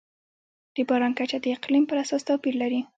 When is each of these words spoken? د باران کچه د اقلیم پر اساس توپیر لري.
د 0.75 0.77
باران 0.89 1.13
کچه 1.17 1.37
د 1.41 1.45
اقلیم 1.57 1.83
پر 1.87 1.97
اساس 2.03 2.21
توپیر 2.27 2.55
لري. 2.61 2.81